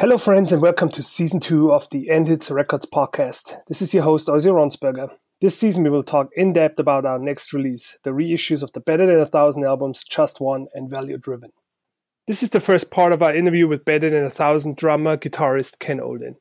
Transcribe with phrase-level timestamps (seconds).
[0.00, 3.56] Hello, friends, and welcome to season two of the End Hits Records podcast.
[3.66, 5.08] This is your host, Ozzy Ronsberger.
[5.40, 8.80] This season, we will talk in depth about our next release, the reissues of the
[8.80, 11.50] Better Than a Thousand albums Just One and Value Driven.
[12.28, 15.80] This is the first part of our interview with Better Than a Thousand drummer guitarist
[15.80, 16.36] Ken Olden.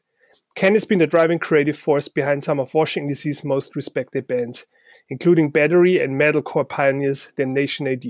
[0.53, 4.67] Ken has been the driving creative force behind some of Washington DC's most respected bands,
[5.09, 8.05] including battery and metalcore pioneers Damnation AD.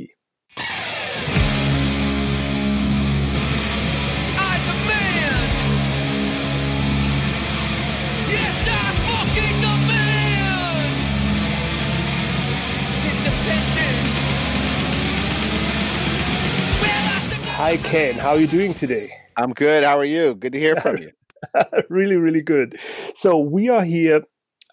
[17.68, 18.16] Hi, Ken.
[18.16, 19.12] How are you doing today?
[19.36, 19.84] I'm good.
[19.84, 20.36] How are you?
[20.36, 21.12] Good to hear from you.
[21.90, 22.80] really, really good.
[23.14, 24.22] So, we are here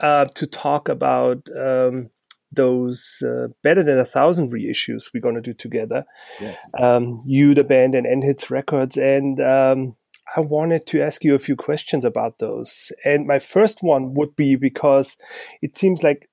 [0.01, 2.11] uh, to talk about um,
[2.53, 6.05] those uh, better than a thousand reissues we're going to do together.
[6.41, 6.55] Yeah.
[6.79, 8.97] Um, you, the band, and End Hits Records.
[8.97, 9.97] And um,
[10.37, 12.93] I wanted to ask you a few questions about those.
[13.05, 15.17] And my first one would be because
[15.63, 16.29] it seems like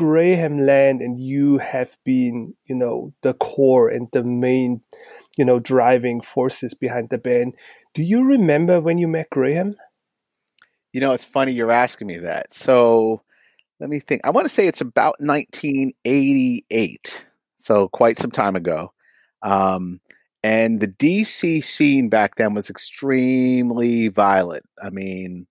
[0.00, 4.80] Graham Land and you have been, you know, the core and the main
[5.36, 7.54] you know, driving forces behind the band.
[7.94, 9.76] Do you remember when you met Graham?
[10.92, 12.52] You know, it's funny you're asking me that.
[12.52, 13.22] So
[13.78, 14.22] let me think.
[14.24, 18.92] I want to say it's about 1988, so quite some time ago.
[19.42, 20.00] Um,
[20.42, 24.64] and the DC scene back then was extremely violent.
[24.82, 25.46] I mean,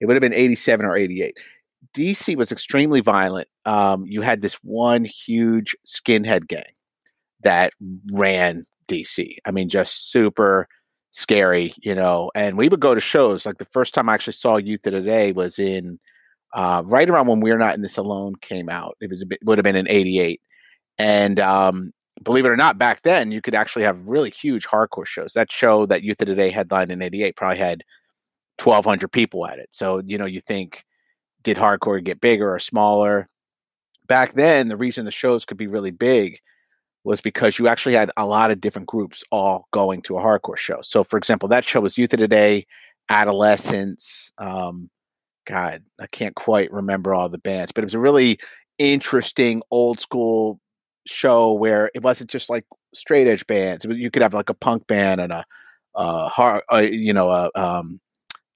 [0.00, 1.36] it would have been 87 or 88.
[1.94, 3.48] DC was extremely violent.
[3.64, 6.62] Um, you had this one huge skinhead gang
[7.42, 7.72] that
[8.12, 9.36] ran DC.
[9.46, 10.68] I mean, just super
[11.12, 12.30] scary, you know.
[12.34, 13.46] And we would go to shows.
[13.46, 15.98] Like the first time I actually saw Youth of Today was in
[16.54, 18.96] uh, right around when We're Not in This Alone came out.
[19.00, 20.40] It was bit, would have been in '88,
[20.98, 25.06] and um, believe it or not, back then you could actually have really huge hardcore
[25.06, 25.32] shows.
[25.32, 27.84] That show that Youth of Today headlined in '88 probably had
[28.62, 29.68] 1,200 people at it.
[29.70, 30.84] So you know, you think
[31.42, 33.28] did hardcore get bigger or smaller?
[34.06, 36.38] Back then, the reason the shows could be really big
[37.04, 40.56] was because you actually had a lot of different groups all going to a hardcore
[40.56, 40.80] show.
[40.82, 42.66] So, for example, that show was Youth of Today,
[43.08, 44.32] Adolescents.
[44.38, 44.90] Um,
[45.46, 48.38] God, I can't quite remember all the bands, but it was a really
[48.78, 50.60] interesting old school
[51.06, 52.64] show where it wasn't just like
[52.94, 53.86] straight edge bands.
[53.88, 55.44] You could have like a punk band and a,
[55.94, 57.98] a hard, uh, you know, a, um,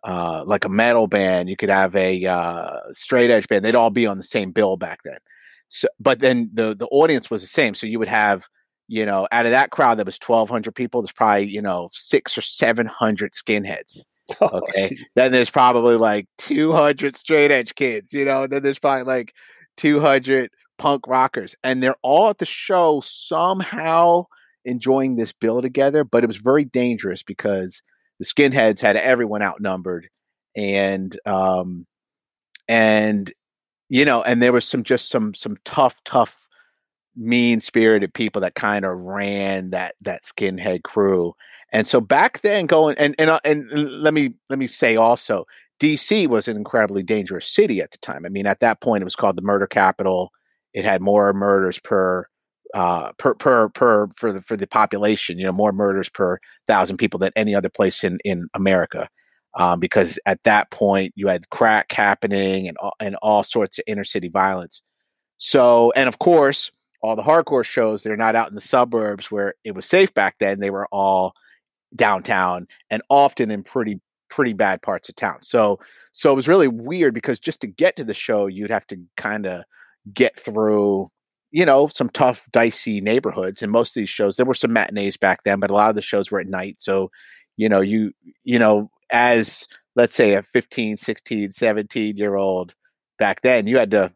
[0.04, 1.48] uh, like a metal band.
[1.48, 3.64] You could have a uh, straight edge band.
[3.64, 5.18] They'd all be on the same bill back then.
[5.70, 7.74] So, but then the the audience was the same.
[7.74, 8.46] So you would have,
[8.86, 11.88] you know, out of that crowd that was twelve hundred people, there's probably you know
[11.92, 14.00] six or seven hundred skinheads.
[14.40, 15.00] Oh, okay, geez.
[15.16, 18.14] then there's probably like two hundred straight edge kids.
[18.14, 19.34] You know, and then there's probably like
[19.76, 24.24] two hundred punk rockers, and they're all at the show somehow
[24.64, 26.04] enjoying this bill together.
[26.04, 27.82] But it was very dangerous because
[28.18, 30.08] the skinheads had everyone outnumbered,
[30.56, 31.86] and um,
[32.68, 33.32] and
[33.88, 36.48] you know, and there was some just some some tough, tough,
[37.16, 41.34] mean spirited people that kind of ran that that skinhead crew.
[41.72, 45.44] And so back then, going and and uh, and let me let me say also,
[45.80, 48.24] DC was an incredibly dangerous city at the time.
[48.24, 50.30] I mean, at that point, it was called the murder capital.
[50.72, 52.26] It had more murders per
[52.74, 55.38] uh, per per per for the for the population.
[55.38, 59.08] You know, more murders per thousand people than any other place in in America
[59.56, 64.04] um, because at that point you had crack happening and and all sorts of inner
[64.04, 64.82] city violence.
[65.38, 66.70] So, and of course,
[67.02, 70.36] all the hardcore shows they're not out in the suburbs where it was safe back
[70.40, 70.60] then.
[70.60, 71.34] They were all
[71.96, 75.38] downtown and often in pretty pretty bad parts of town.
[75.42, 75.78] So,
[76.12, 78.98] so it was really weird because just to get to the show, you'd have to
[79.16, 79.62] kind of
[80.12, 81.10] get through
[81.54, 83.62] you know, some tough, dicey neighborhoods.
[83.62, 85.94] And most of these shows, there were some matinees back then, but a lot of
[85.94, 86.78] the shows were at night.
[86.80, 87.12] So,
[87.56, 88.10] you know, you,
[88.42, 92.74] you know, as let's say a 15 16 17 year old
[93.18, 94.12] back then you had to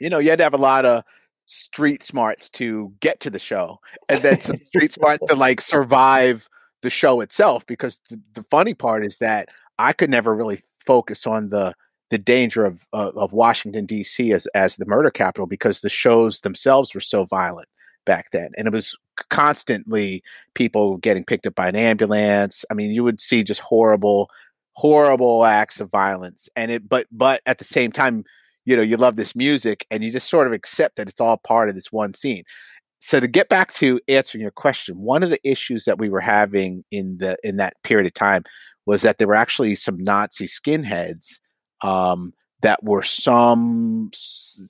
[0.00, 1.02] you know you had to have a lot of
[1.46, 3.78] street smarts to get to the show
[4.10, 6.48] and then some street smarts to like survive
[6.82, 9.48] the show itself because the, the, funny part is that
[9.78, 11.72] i could never really focus on the
[12.12, 16.42] the danger of uh, of washington dc as as the murder capital because the shows
[16.42, 17.68] themselves were so violent
[18.06, 18.96] back then and it was
[19.30, 20.22] constantly
[20.54, 22.64] people getting picked up by an ambulance.
[22.70, 24.30] I mean, you would see just horrible,
[24.74, 26.48] horrible acts of violence.
[26.56, 28.24] And it, but, but at the same time,
[28.64, 31.36] you know, you love this music and you just sort of accept that it's all
[31.36, 32.44] part of this one scene.
[33.00, 36.20] So to get back to answering your question, one of the issues that we were
[36.20, 38.44] having in the in that period of time
[38.86, 41.40] was that there were actually some Nazi skinheads
[41.82, 42.32] um,
[42.62, 44.10] that were some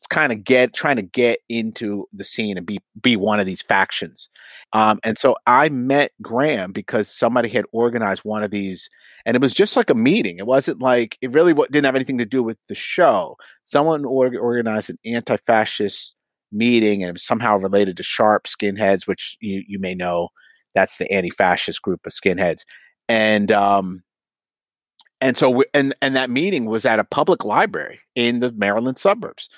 [0.08, 3.62] kind of get trying to get into the scene and be be one of these
[3.62, 4.28] factions.
[4.72, 8.88] Um, and so I met Graham because somebody had organized one of these,
[9.26, 10.38] and it was just like a meeting.
[10.38, 13.36] It wasn't like it really didn't have anything to do with the show.
[13.62, 16.14] Someone organized an anti-fascist
[16.50, 20.28] meeting, and it was somehow related to Sharp Skinheads, which you you may know.
[20.74, 22.62] That's the anti-fascist group of skinheads,
[23.06, 24.02] and um,
[25.22, 28.98] and so we, and and that meeting was at a public library in the Maryland
[28.98, 29.48] suburbs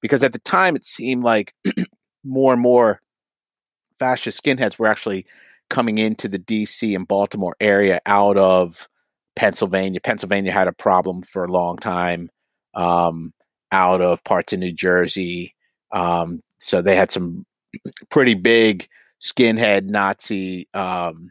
[0.00, 1.54] because at the time it seemed like
[2.24, 3.00] more and more
[3.98, 5.24] fascist skinheads were actually
[5.70, 8.88] coming into the DC and Baltimore area out of
[9.36, 10.00] Pennsylvania.
[10.00, 12.28] Pennsylvania had a problem for a long time
[12.74, 13.32] um,
[13.70, 15.54] out of parts of New Jersey.
[15.92, 17.46] Um, so they had some
[18.10, 18.88] pretty big
[19.22, 21.30] skinhead Nazi um,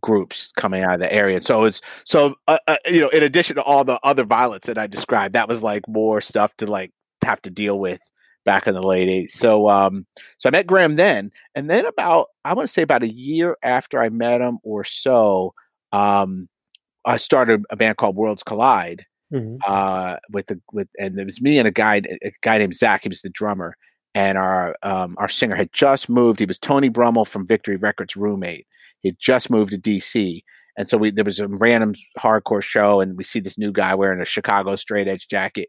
[0.00, 1.40] groups coming out of the area.
[1.40, 4.78] So it's so uh, uh, you know, in addition to all the other violence that
[4.78, 6.92] I described, that was like more stuff to like
[7.24, 8.00] have to deal with
[8.44, 9.30] back in the late 80s.
[9.30, 10.06] So um
[10.38, 13.56] so I met Graham then and then about I want to say about a year
[13.62, 15.54] after I met him or so
[15.92, 16.48] um
[17.04, 19.06] I started a band called Worlds Collide.
[19.32, 19.58] Mm-hmm.
[19.64, 23.04] Uh, with the with and it was me and a guy a guy named Zach.
[23.04, 23.76] He was the drummer,
[24.12, 26.40] and our um, our singer had just moved.
[26.40, 28.66] He was Tony Brummel from Victory Records' roommate,
[29.02, 30.42] he just moved to DC.
[30.76, 33.94] And so we there was a random hardcore show, and we see this new guy
[33.94, 35.68] wearing a Chicago straight edge jacket.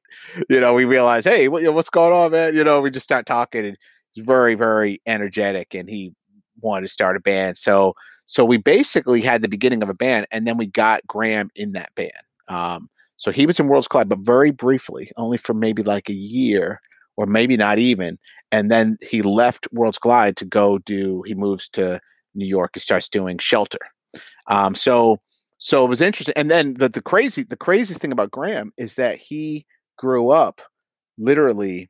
[0.49, 2.55] You know, we realize, hey, what, what's going on, man?
[2.55, 3.77] You know, we just start talking, and
[4.13, 6.13] he's very, very energetic, and he
[6.61, 7.57] wanted to start a band.
[7.57, 7.93] So,
[8.25, 11.73] so we basically had the beginning of a band, and then we got Graham in
[11.73, 12.11] that band.
[12.47, 12.87] Um,
[13.17, 16.79] so he was in Worlds Collide, but very briefly, only for maybe like a year,
[17.17, 18.17] or maybe not even.
[18.51, 21.23] And then he left Worlds Collide to go do.
[21.25, 21.99] He moves to
[22.35, 23.79] New York, starts doing Shelter.
[24.47, 25.17] Um, so
[25.57, 26.33] so it was interesting.
[26.35, 29.65] And then the, the crazy the craziest thing about Graham is that he
[29.97, 30.61] grew up
[31.17, 31.89] literally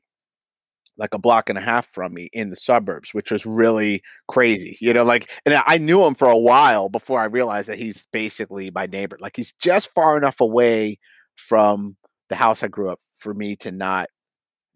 [0.98, 4.78] like a block and a half from me in the suburbs, which was really crazy.
[4.82, 8.08] You know, like, and I knew him for a while before I realized that he's
[8.12, 9.18] basically my neighbor.
[9.20, 11.00] Like, he's just far enough away
[11.38, 11.96] from
[12.30, 14.10] the house I grew up for me to not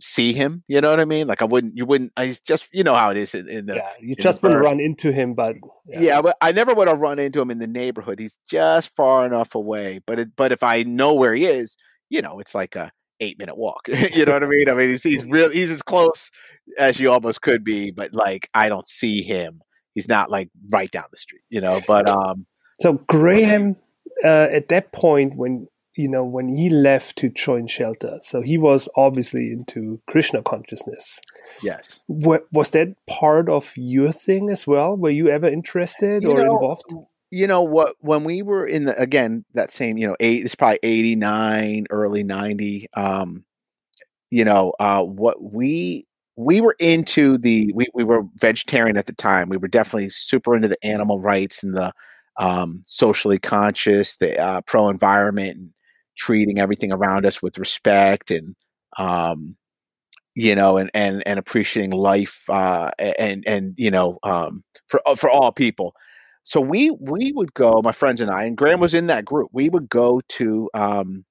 [0.01, 0.63] see him.
[0.68, 1.27] You know what I mean?
[1.27, 2.12] Like I wouldn't, you wouldn't.
[2.18, 3.75] I just, you know how it is in, in the.
[3.75, 5.56] Yeah, you just wouldn't run into him, but
[5.86, 6.00] yeah.
[6.00, 6.21] yeah.
[6.21, 8.19] but I never would have run into him in the neighborhood.
[8.19, 10.01] He's just far enough away.
[10.06, 11.75] But it, but if I know where he is,
[12.09, 13.88] you know, it's like a eight minute walk.
[13.88, 14.69] you know what I mean?
[14.69, 15.50] I mean, he's he's real.
[15.50, 16.31] He's as close
[16.77, 19.62] as you almost could be, but like I don't see him.
[19.94, 21.81] He's not like right down the street, you know.
[21.88, 22.45] But um.
[22.81, 23.77] So Graham,
[24.25, 28.18] uh, at that point when you know, when he left to join Shelter.
[28.21, 31.19] So he was obviously into Krishna consciousness.
[31.62, 32.00] Yes.
[32.07, 34.95] What, was that part of your thing as well?
[34.95, 36.94] Were you ever interested you or know, involved?
[37.31, 37.95] You know what?
[38.00, 41.86] When we were in the again that same you know eight, it's probably eighty nine,
[41.89, 42.88] early ninety.
[42.94, 43.44] Um,
[44.30, 46.06] you know, uh, what we
[46.38, 49.50] we were into the we we were vegetarian at the time.
[49.50, 51.91] We were definitely super into the animal rights and the
[52.38, 55.74] um, socially conscious, the uh, pro environment, and
[56.17, 58.56] treating everything around us with respect and
[58.97, 59.56] um,
[60.35, 65.15] you know and and and appreciating life uh, and and you know um, for uh,
[65.15, 65.94] for all people.
[66.44, 69.50] So we we would go my friends and i and graham was in that group
[69.51, 71.25] we would go to um,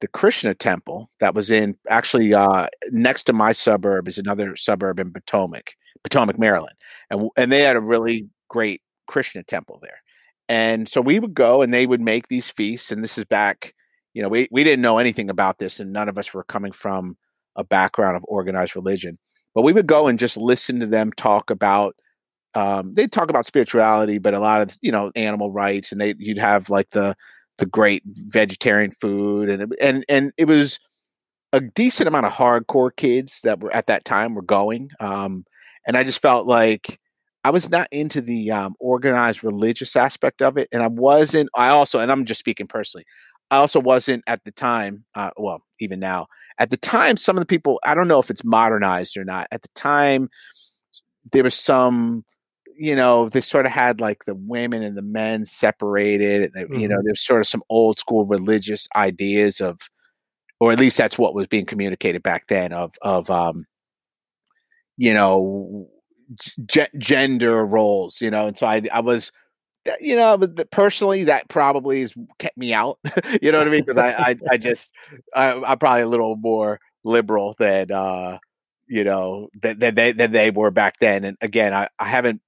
[0.00, 5.00] the krishna temple that was in actually uh, next to my suburb is another suburb
[5.00, 5.74] in potomac
[6.04, 6.74] potomac maryland
[7.10, 10.00] and and they had a really great krishna temple there.
[10.48, 13.74] And so we would go and they would make these feasts and this is back
[14.14, 16.72] you know, we, we didn't know anything about this, and none of us were coming
[16.72, 17.16] from
[17.56, 19.18] a background of organized religion.
[19.54, 21.96] But we would go and just listen to them talk about.
[22.54, 26.14] Um, they'd talk about spirituality, but a lot of you know animal rights, and they
[26.18, 27.14] you'd have like the
[27.58, 30.78] the great vegetarian food, and and and it was
[31.52, 34.90] a decent amount of hardcore kids that were at that time were going.
[35.00, 35.44] Um,
[35.86, 36.98] and I just felt like
[37.42, 41.48] I was not into the um, organized religious aspect of it, and I wasn't.
[41.54, 43.04] I also, and I'm just speaking personally,
[43.50, 46.26] I also wasn't at the time, uh, well, even now,
[46.58, 49.48] at the time, some of the people, I don't know if it's modernized or not.
[49.50, 50.28] At the time,
[51.32, 52.24] there was some,
[52.76, 56.52] you know, they sort of had like the women and the men separated.
[56.54, 56.74] And, mm-hmm.
[56.74, 57.06] You know, mm-hmm.
[57.06, 59.80] there's sort of some old school religious ideas of,
[60.60, 63.64] or at least that's what was being communicated back then of, of, um,
[64.96, 65.88] you know,
[66.66, 69.32] g- gender roles, you know, and so I, I was
[70.00, 72.98] you know, but personally, that probably has kept me out.
[73.42, 73.84] you know what I mean?
[73.84, 74.92] Because I, I, I, just,
[75.34, 78.38] I, am probably a little more liberal than, uh,
[78.86, 81.24] you know, than, than they than they were back then.
[81.24, 82.42] And again, I, I haven't.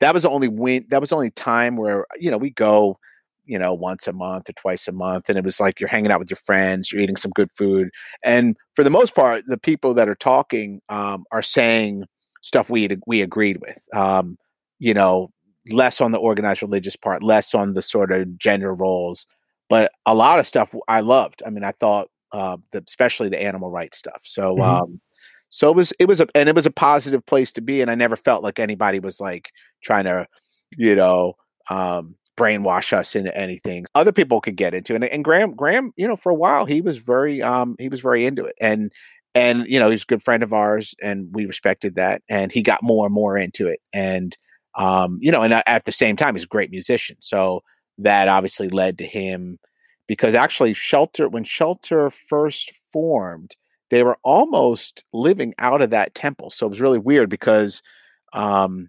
[0.00, 0.86] That was the only win.
[0.88, 2.98] That was the only time where you know we go.
[3.44, 5.28] you know, once a month or twice a month.
[5.28, 7.90] And it was like you're hanging out with your friends, you're eating some good food.
[8.22, 12.04] And for the most part, the people that are talking um, are saying
[12.42, 13.82] stuff we we agreed with.
[13.92, 14.38] Um,
[14.78, 15.30] you know,
[15.68, 19.26] less on the organized religious part, less on the sort of gender roles,
[19.68, 21.42] but a lot of stuff I loved.
[21.46, 24.22] I mean, I thought, uh, the, especially the animal rights stuff.
[24.24, 24.62] So, mm-hmm.
[24.62, 25.00] um,
[25.48, 27.82] so it was, it was a, and it was a positive place to be.
[27.82, 29.50] And I never felt like anybody was like
[29.82, 30.26] trying to,
[30.76, 31.34] you know,
[31.68, 34.94] um, brainwash us into anything other people could get into.
[34.94, 38.00] And, and Graham, Graham, you know, for a while he was very, um, he was
[38.00, 38.54] very into it.
[38.60, 38.90] And,
[39.34, 42.22] and you know, he's a good friend of ours, and we respected that.
[42.28, 43.80] And he got more and more into it.
[43.92, 44.36] And
[44.76, 47.16] um, you know, and at the same time, he's a great musician.
[47.20, 47.62] So
[47.98, 49.58] that obviously led to him
[50.06, 53.54] because actually, Shelter when Shelter first formed,
[53.90, 56.50] they were almost living out of that temple.
[56.50, 57.82] So it was really weird because
[58.32, 58.88] um,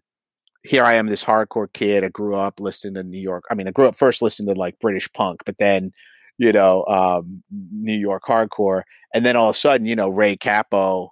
[0.64, 2.04] here I am, this hardcore kid.
[2.04, 3.44] I grew up listening to New York.
[3.50, 5.92] I mean, I grew up first listening to like British punk, but then,
[6.38, 8.84] you know, um, New York hardcore.
[9.14, 11.10] And then all of a sudden, you know, Ray Cappo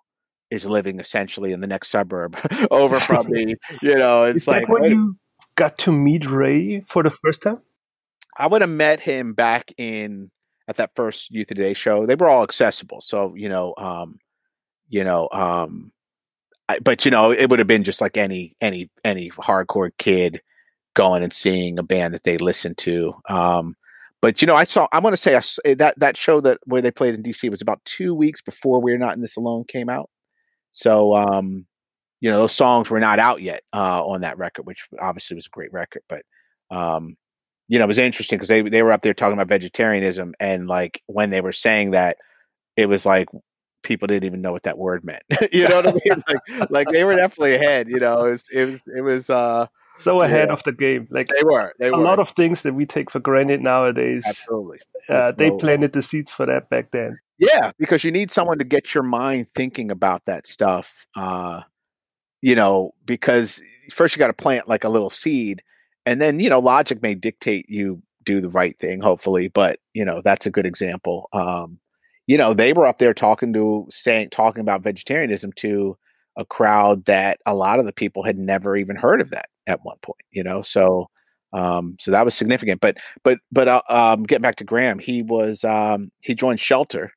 [0.51, 2.38] is living essentially in the next suburb
[2.72, 3.56] over from me.
[3.82, 5.15] You know, it's is like when you
[5.56, 7.58] got to meet Ray for the first time.
[8.38, 10.32] I would have met him back in
[10.68, 12.06] at that first Youth Today show.
[12.06, 14.18] They were all accessible, so you know, um,
[14.88, 15.91] you know, um,
[16.70, 20.41] I, but you know, it would have been just like any any any hardcore kid
[20.94, 23.13] going and seeing a band that they listened to.
[23.27, 23.75] Um,
[24.22, 24.88] but you know, I saw.
[24.91, 27.62] I want to say I, that that show that where they played in DC was
[27.62, 30.10] about two weeks before "We're Not in This Alone" came out.
[30.71, 31.65] So, um,
[32.21, 35.45] you know, those songs were not out yet uh, on that record, which obviously was
[35.45, 36.03] a great record.
[36.09, 36.23] But,
[36.69, 37.15] um,
[37.67, 40.67] you know, it was interesting because they they were up there talking about vegetarianism, and
[40.67, 42.17] like when they were saying that,
[42.75, 43.29] it was like
[43.83, 45.23] people didn't even know what that word meant.
[45.51, 46.23] you know what I mean?
[46.27, 47.89] Like, like they were definitely ahead.
[47.89, 49.29] You know, it was it was it was.
[49.29, 49.67] Uh,
[49.99, 50.53] so ahead yeah.
[50.53, 51.07] of the game.
[51.11, 51.97] Like they were, they a were.
[51.97, 54.25] lot of things that we take for granted nowadays.
[54.27, 57.19] Absolutely, uh, they planted the seeds for that back then.
[57.39, 61.08] Yeah, because you need someone to get your mind thinking about that stuff.
[61.15, 61.62] Uh,
[62.41, 65.63] you know, because first you got to plant like a little seed,
[66.05, 69.50] and then you know, logic may dictate you do the right thing, hopefully.
[69.50, 71.29] But you know, that's a good example.
[71.34, 71.79] Um,
[72.27, 75.98] you know, they were up there talking to saying talking about vegetarianism to
[76.38, 79.81] a crowd that a lot of the people had never even heard of that at
[79.84, 80.22] one point.
[80.31, 81.10] You know, so
[81.53, 82.81] um, so that was significant.
[82.81, 87.13] But but but uh, um, getting back to Graham, he was um, he joined Shelter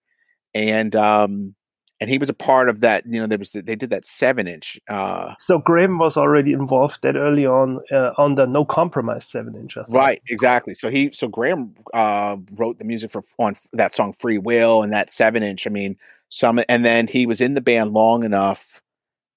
[0.55, 1.55] and um,
[2.03, 3.05] and he was a part of that.
[3.07, 4.79] You know, there was they did that seven inch.
[4.89, 9.55] Uh, so Graham was already involved that early on uh, on the No Compromise seven
[9.55, 9.77] inch.
[9.89, 10.75] Right, exactly.
[10.75, 14.93] So he so Graham uh, wrote the music for on that song Free Will and
[14.93, 15.65] that seven inch.
[15.67, 15.97] I mean,
[16.29, 18.83] some and then he was in the band long enough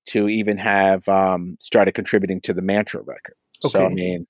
[0.07, 3.35] to even have um, started contributing to the Mantra record.
[3.63, 3.71] Okay.
[3.73, 4.25] So I mean,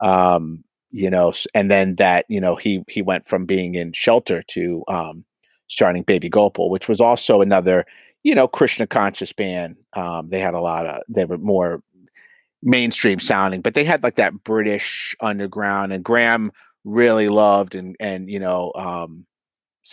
[0.00, 0.62] um,
[0.92, 4.84] you know, and then that you know he he went from being in Shelter to
[4.86, 5.24] um,
[5.72, 7.86] starting Baby Gopal, which was also another,
[8.24, 9.76] you know, Krishna conscious band.
[9.94, 11.82] Um, they had a lot of, they were more
[12.62, 16.52] mainstream sounding, but they had like that British underground, and Graham
[16.84, 19.26] really loved and and you know um,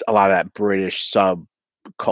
[0.08, 1.46] a lot of that British sub,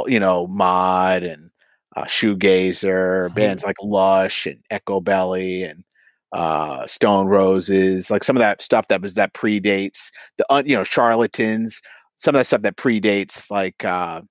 [0.08, 1.50] you know, mod and
[1.98, 5.84] uh, shoegazer bands like Lush and Echobelly and
[6.32, 10.86] uh, Stone Roses, like some of that stuff that was that predates the you know
[10.86, 11.82] charlatans
[12.18, 14.22] some of that stuff that predates like uh,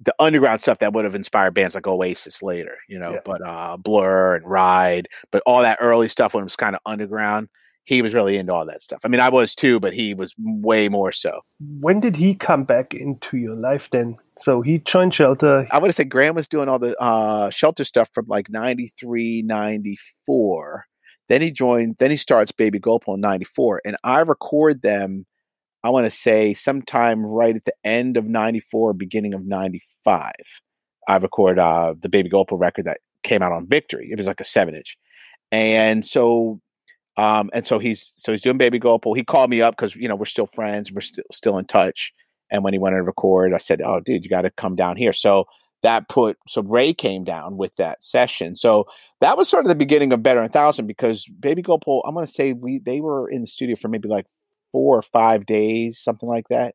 [0.00, 3.20] the underground stuff that would have inspired bands like Oasis later, you know, yeah.
[3.24, 6.80] but uh, Blur and Ride, but all that early stuff when it was kind of
[6.86, 7.48] underground,
[7.84, 9.00] he was really into all that stuff.
[9.04, 11.40] I mean, I was too, but he was way more so.
[11.80, 14.14] When did he come back into your life then?
[14.38, 15.66] So he joined Shelter.
[15.72, 19.42] I would have said Graham was doing all the uh, Shelter stuff from like 93,
[19.42, 20.84] 94.
[21.28, 23.82] Then he joined, then he starts Baby Gopal in 94.
[23.84, 25.26] And I record them
[25.84, 30.32] I want to say sometime right at the end of 94, beginning of 95.
[31.08, 34.08] I recorded uh, the Baby Gopal record that came out on Victory.
[34.10, 34.96] It was like a seven inch.
[35.50, 36.60] And so,
[37.16, 39.14] um, and so he's, so he's doing Baby Gopal.
[39.14, 40.92] He called me up because, you know, we're still friends.
[40.92, 42.12] We're still, still in touch.
[42.50, 44.96] And when he wanted to record, I said, Oh, dude, you got to come down
[44.96, 45.12] here.
[45.12, 45.46] So
[45.82, 48.54] that put, so Ray came down with that session.
[48.54, 48.86] So
[49.20, 52.26] that was sort of the beginning of Better a Thousand because Baby Gopal, I'm going
[52.26, 54.26] to say we, they were in the studio for maybe like
[54.72, 56.74] four or five days, something like that.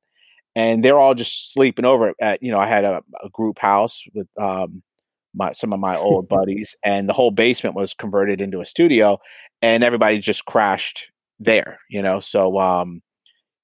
[0.55, 4.03] And they're all just sleeping over at, you know, I had a, a group house
[4.13, 4.81] with um,
[5.35, 9.19] my, some of my old buddies, and the whole basement was converted into a studio,
[9.61, 12.19] and everybody just crashed there, you know.
[12.19, 13.01] So, um,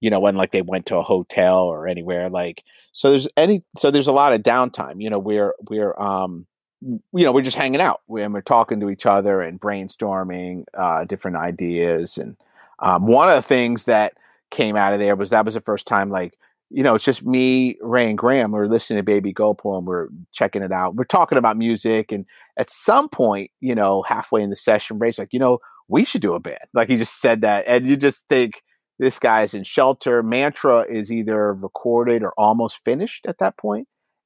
[0.01, 3.63] you know, when like they went to a hotel or anywhere, like, so there's any,
[3.77, 6.45] so there's a lot of downtime, you know, we're, we're, um,
[6.81, 11.05] you know, we're just hanging out and we're talking to each other and brainstorming uh,
[11.05, 12.17] different ideas.
[12.17, 12.35] And
[12.79, 14.13] um, one of the things that
[14.53, 16.37] came out of there was that was the first time like
[16.73, 18.51] you know, it's just me, Ray, and Graham.
[18.51, 20.95] We're listening to Baby Gopal and we're checking it out.
[20.95, 22.11] We're talking about music.
[22.11, 22.25] And
[22.57, 26.23] at some point, you know, halfway in the session, Ray's like, you know, we should
[26.23, 26.57] do a band.
[26.73, 27.65] Like he just said that.
[27.67, 28.63] And you just think
[28.97, 30.23] this guy's in shelter.
[30.23, 33.53] Mantra is either recorded or almost finished at that.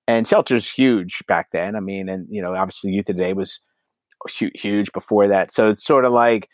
[0.07, 1.75] And shelter's huge back then.
[1.75, 3.59] I mean, and, you know, obviously Youth Today was
[4.29, 5.51] huge before that.
[5.51, 6.47] So it's sort of like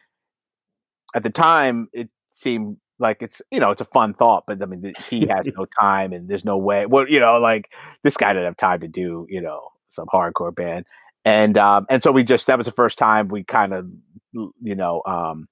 [1.13, 4.65] at the time, it seemed like it's you know it's a fun thought but i
[4.65, 7.69] mean he has no time and there's no way well you know like
[8.03, 10.85] this guy didn't have time to do you know some hardcore band.
[11.25, 13.87] And um and so we just that was the first time we kind of
[14.33, 15.47] you know um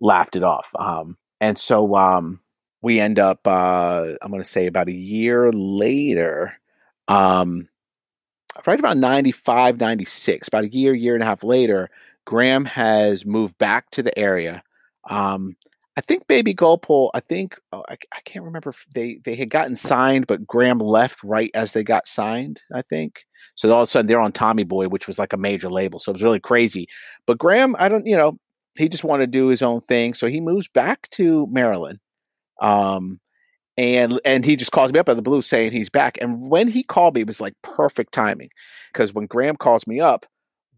[0.00, 0.68] laughed it off.
[0.78, 2.40] Um and so um
[2.82, 6.54] we end up uh i'm going to say about a year later
[7.08, 7.68] um
[8.66, 11.90] right about 95 96 about a year year and a half later
[12.24, 14.62] graham has moved back to the area
[15.10, 15.54] um
[16.00, 19.50] I think Baby Gopal, I think oh, I, I, can't remember if they they had
[19.50, 22.62] gotten signed, but Graham left right as they got signed.
[22.74, 23.70] I think so.
[23.70, 26.08] All of a sudden, they're on Tommy Boy, which was like a major label, so
[26.08, 26.86] it was really crazy.
[27.26, 28.38] But Graham, I don't, you know,
[28.78, 31.98] he just wanted to do his own thing, so he moves back to Maryland.
[32.62, 33.20] Um,
[33.76, 36.16] and and he just calls me up out of the blue saying he's back.
[36.22, 38.48] And when he called me, it was like perfect timing
[38.90, 40.24] because when Graham calls me up,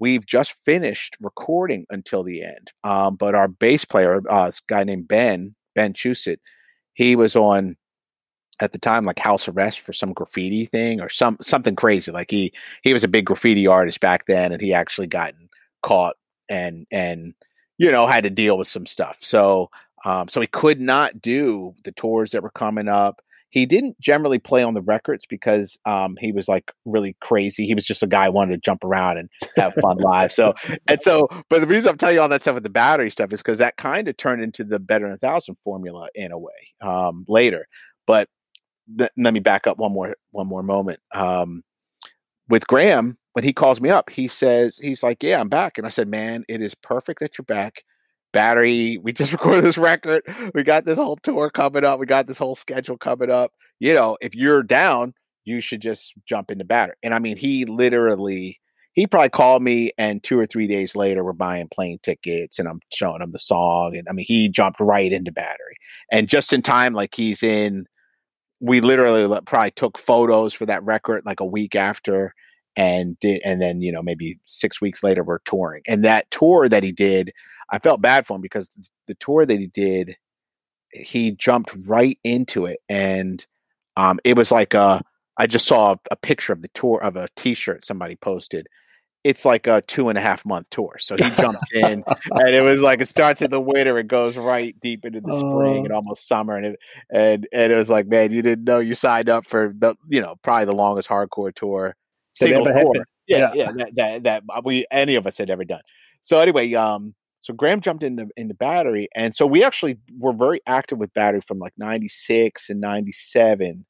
[0.03, 2.73] we've just finished recording until the end.
[2.83, 6.39] Um, but our bass player, uh, this guy named Ben, Ben Chusett,
[6.95, 7.77] he was on
[8.59, 12.11] at the time like house arrest for some graffiti thing or some something crazy.
[12.11, 15.49] Like he he was a big graffiti artist back then, and he actually gotten
[15.85, 16.17] caught
[16.49, 17.33] and and
[17.79, 19.19] you know had to deal with some stuff.
[19.21, 19.71] So
[20.05, 23.23] um, so he could not do the tours that were coming up.
[23.53, 27.67] He didn't generally play on the records because um, he was like really crazy.
[27.67, 30.33] He was just a guy who wanted to jump around and have fun live.
[30.33, 30.55] So
[30.89, 33.31] and so, but the reason I'm telling you all that stuff with the battery stuff
[33.31, 36.39] is because that kind of turned into the better than a thousand formula in a
[36.39, 37.67] way um, later.
[38.07, 38.31] But
[38.99, 41.01] th- let me back up one more one more moment.
[41.15, 41.63] Um,
[42.49, 45.87] with Graham, when he calls me up, he says he's like, "Yeah, I'm back," and
[45.87, 47.85] I said, "Man, it is perfect that you're back."
[48.33, 48.99] Battery.
[49.03, 50.23] We just recorded this record.
[50.55, 52.01] We got this whole tour coming up.
[52.01, 53.53] We got this whole schedule coming up.
[53.79, 56.97] You know, if you're down, you should just jump into battery.
[57.03, 58.61] And I mean, he literally,
[58.93, 62.69] he probably called me and two or three days later we're buying plane tickets and
[62.69, 63.97] I'm showing him the song.
[63.97, 65.77] And I mean, he jumped right into battery
[66.11, 67.87] and just in time, like he's in,
[68.61, 72.35] we literally probably took photos for that record like a week after
[72.77, 76.69] and did, and then, you know, maybe six weeks later we're touring and that tour
[76.69, 77.33] that he did,
[77.73, 78.71] I felt bad for him because
[79.07, 80.17] the tour that he did,
[80.93, 83.45] he jumped right into it, and
[83.97, 85.03] um, it was like a.
[85.39, 88.67] I just saw a picture of the tour of a T-shirt somebody posted.
[89.25, 92.63] It's like a two and a half month tour, so he jumped in, and it
[92.63, 95.93] was like it starts in the winter, it goes right deep into the spring and
[95.93, 96.79] almost summer, and it
[97.11, 100.21] and and it was like, man, you didn't know you signed up for the you
[100.21, 101.97] know probably the longest hardcore tour
[102.35, 105.83] single tour, yeah, yeah, yeah that, that that we any of us had ever done.
[106.23, 109.99] So anyway, um, so Graham jumped in the in the battery, and so we actually
[110.17, 113.85] were very active with battery from like '96 and '97,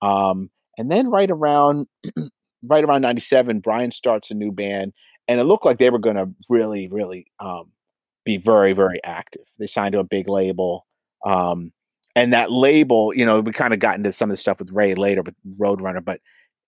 [0.00, 1.88] um, and then right around
[2.62, 4.92] right around '97, Brian starts a new band,
[5.26, 7.72] and it looked like they were going to really, really um,
[8.24, 9.42] be very, very active.
[9.58, 10.86] They signed to a big label,
[11.26, 11.72] um,
[12.14, 14.70] and that label, you know, we kind of got into some of the stuff with
[14.70, 16.20] Ray later with Roadrunner, but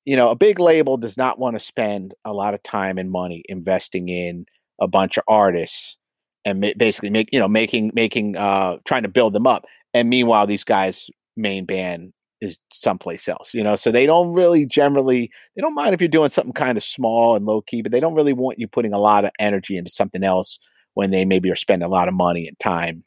[0.05, 3.11] you know, a big label does not want to spend a lot of time and
[3.11, 4.47] money investing in
[4.81, 5.97] a bunch of artists
[6.45, 9.67] and ma- basically make you know making making uh trying to build them up.
[9.93, 13.77] And meanwhile these guys main band is someplace else you know?
[13.77, 17.37] So they don't really generally they don't mind if you're doing something kind of small
[17.37, 19.91] and low key but they don't really want you putting a lot of energy into
[19.91, 20.59] something else
[20.95, 23.05] when they maybe are spending a lot of money and time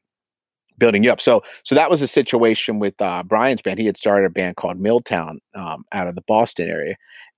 [0.78, 1.22] building you up.
[1.22, 3.80] So so that was a situation with uh, brian's band.
[3.80, 6.96] He had started a band called Miltown um, out of the boston area.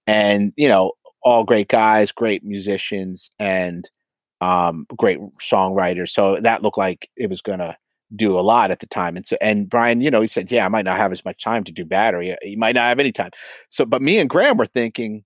[0.08, 3.90] And you know all great guys great musicians and
[4.41, 6.08] um, great songwriter.
[6.08, 7.78] So that looked like it was going to
[8.15, 9.15] do a lot at the time.
[9.15, 11.43] And so, and Brian, you know, he said, yeah, I might not have as much
[11.43, 12.36] time to do battery.
[12.41, 13.32] He might not have any time.
[13.69, 15.23] So, but me and Graham were thinking,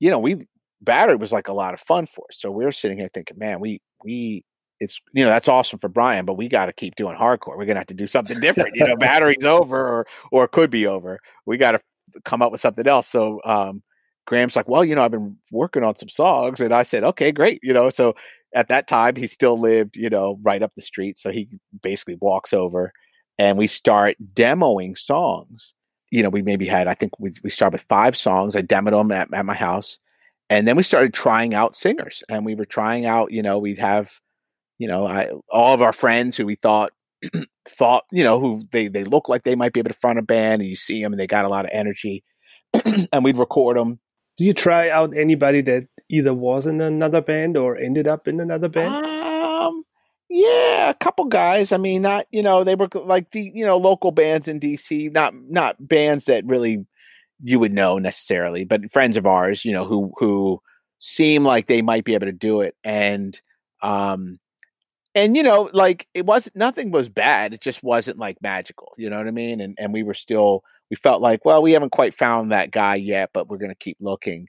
[0.00, 0.46] you know, we,
[0.82, 2.38] battery was like a lot of fun for us.
[2.38, 4.44] So we were sitting here thinking, man, we, we,
[4.80, 7.56] it's, you know, that's awesome for Brian, but we got to keep doing hardcore.
[7.56, 8.76] We're going to have to do something different.
[8.76, 11.20] you know, battery's over or, or could be over.
[11.46, 11.80] We got to
[12.24, 13.08] come up with something else.
[13.08, 13.82] So, um,
[14.26, 16.60] Graham's like, well, you know, I've been working on some songs.
[16.60, 17.60] And I said, okay, great.
[17.62, 18.14] You know, so
[18.54, 21.18] at that time he still lived, you know, right up the street.
[21.18, 21.48] So he
[21.82, 22.92] basically walks over
[23.38, 25.74] and we start demoing songs.
[26.10, 28.54] You know, we maybe had, I think we, we started with five songs.
[28.56, 29.98] I demoed them at, at my house.
[30.50, 33.78] And then we started trying out singers and we were trying out, you know, we'd
[33.78, 34.12] have,
[34.78, 36.92] you know, I, all of our friends who we thought
[37.68, 40.22] thought, you know, who they they look like they might be able to front a
[40.22, 42.24] band, and you see them and they got a lot of energy,
[43.12, 44.00] and we'd record them.
[44.36, 48.40] Do you try out anybody that either was in another band or ended up in
[48.40, 49.06] another band?
[49.06, 49.84] Um,
[50.28, 51.70] yeah, a couple guys.
[51.70, 55.12] I mean, not you know they were like the you know local bands in DC,
[55.12, 56.84] not not bands that really
[57.42, 60.60] you would know necessarily, but friends of ours, you know, who who
[60.98, 63.40] seem like they might be able to do it, and
[63.82, 64.38] um,
[65.14, 67.54] and you know, like it wasn't nothing was bad.
[67.54, 68.94] It just wasn't like magical.
[68.96, 69.60] You know what I mean?
[69.60, 72.96] And and we were still we felt like, well, we haven't quite found that guy
[72.96, 74.48] yet, but we're gonna keep looking.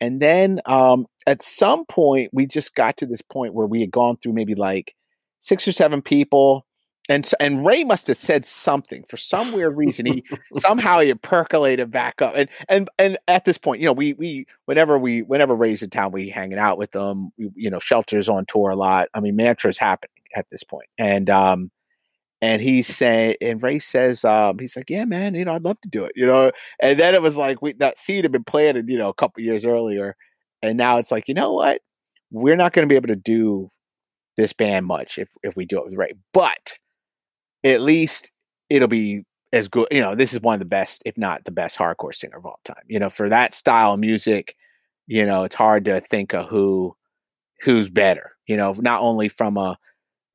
[0.00, 3.90] And then um, at some point, we just got to this point where we had
[3.90, 4.94] gone through maybe like
[5.38, 6.66] six or seven people.
[7.08, 10.06] And and Ray must have said something for some weird reason.
[10.06, 10.24] He
[10.56, 12.32] somehow he percolated back up.
[12.34, 15.90] And and and at this point, you know, we we whenever we whenever Ray's in
[15.90, 17.30] town, we hanging out with them.
[17.38, 19.08] We, you know, shelters on tour a lot.
[19.14, 20.88] I mean, Mantra's happening at this point.
[20.98, 21.70] And um
[22.42, 25.80] and he's saying and Ray says, um, he's like, Yeah, man, you know, I'd love
[25.82, 26.52] to do it, you know.
[26.80, 29.42] And then it was like we that seed had been planted, you know, a couple
[29.42, 30.16] years earlier.
[30.62, 31.80] And now it's like, you know what?
[32.30, 33.70] We're not gonna be able to do
[34.36, 36.12] this band much if if we do it with Ray.
[36.32, 36.78] But
[37.64, 38.32] at least
[38.70, 39.88] it'll be as good.
[39.90, 42.46] You know, this is one of the best, if not the best, hardcore singer of
[42.46, 42.82] all time.
[42.88, 44.54] You know, for that style of music,
[45.06, 46.94] you know, it's hard to think of who
[47.62, 48.32] who's better.
[48.46, 49.76] You know, not only from a,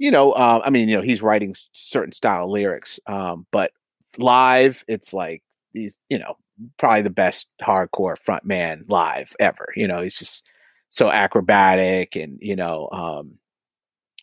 [0.02, 3.72] you know, uh, I mean, you know, he's writing certain style lyrics, um, but
[4.18, 5.44] live, it's like
[5.76, 6.38] these, you know,
[6.80, 9.68] probably the best hardcore front man live ever.
[9.76, 10.44] You know, he's just
[10.90, 13.34] so acrobatic and you know, um,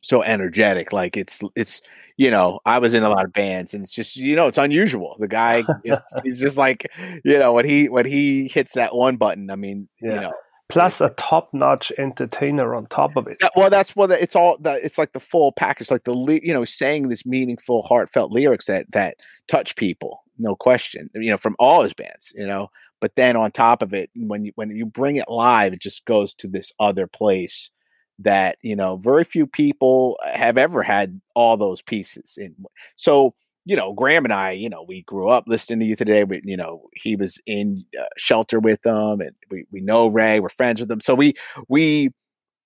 [0.02, 0.92] so energetic.
[0.92, 1.80] Like it's it's
[2.16, 4.58] you know I was in a lot of bands and it's just you know it's
[4.58, 5.14] unusual.
[5.20, 6.90] The guy is, he's just like
[7.24, 9.48] you know when he when he hits that one button.
[9.48, 10.14] I mean yeah.
[10.14, 10.32] you know.
[10.68, 13.38] Plus a top-notch entertainer on top of it.
[13.40, 14.58] That, well, that's what it's all.
[14.58, 18.66] The, it's like the full package, like the you know saying this meaningful, heartfelt lyrics
[18.66, 21.08] that that touch people, no question.
[21.14, 22.70] You know, from all his bands, you know.
[23.00, 26.04] But then on top of it, when you when you bring it live, it just
[26.04, 27.70] goes to this other place
[28.18, 32.54] that you know very few people have ever had all those pieces and
[32.96, 33.32] so
[33.68, 36.40] you know graham and i you know we grew up listening to you today but
[36.44, 40.48] you know he was in uh, shelter with them and we, we know ray we're
[40.48, 41.34] friends with them so we
[41.68, 42.10] we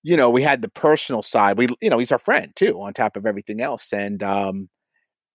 [0.03, 1.57] you know we had the personal side.
[1.57, 4.69] We you know he's our friend too on top of everything else and um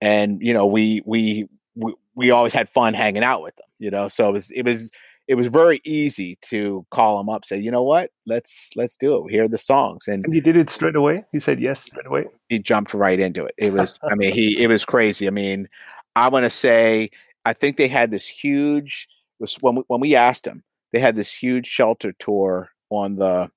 [0.01, 3.91] and you know we we we, we always had fun hanging out with them you
[3.91, 4.09] know?
[4.09, 4.91] So it was it was
[5.29, 9.15] it was very easy to call him up, say, you know what, let's let's do
[9.27, 9.31] it.
[9.31, 11.25] Hear the songs, and, and he did it straight away.
[11.33, 12.25] He said yes straight away.
[12.49, 13.55] He jumped right into it.
[13.59, 15.27] It was, I mean, he it was crazy.
[15.27, 15.69] I mean,
[16.17, 17.11] I want to say,
[17.45, 19.07] I think they had this huge.
[19.39, 23.51] Was when we, when we asked him, they had this huge shelter tour on the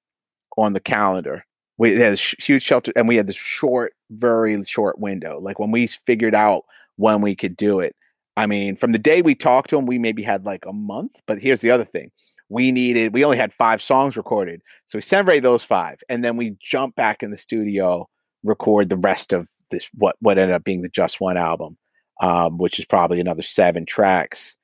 [0.57, 1.45] on the calendar.
[1.77, 5.39] We had a huge shelter, and we had this short, very short window.
[5.39, 6.65] Like when we figured out
[6.97, 7.95] when we could do it,
[8.37, 11.13] I mean, from the day we talked to him, we maybe had like a month.
[11.27, 12.11] But here's the other thing.
[12.49, 14.61] We needed, we only had five songs recorded.
[14.85, 15.99] So we sent Ray those five.
[16.09, 18.09] And then we jump back in the studio,
[18.43, 21.77] record the rest of this, what, what ended up being the Just One album,
[22.21, 24.57] um, which is probably another seven tracks.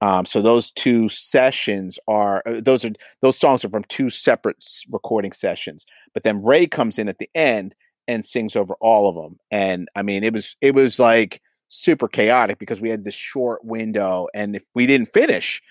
[0.00, 4.64] Um, so those two sessions are uh, those are those songs are from two separate
[4.90, 5.84] recording sessions.
[6.14, 7.74] But then Ray comes in at the end
[8.06, 9.38] and sings over all of them.
[9.50, 13.64] And I mean, it was it was like super chaotic because we had this short
[13.64, 15.62] window and if we didn't finish